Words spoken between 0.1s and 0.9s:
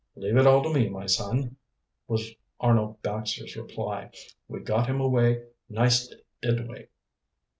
"Leave it all to me,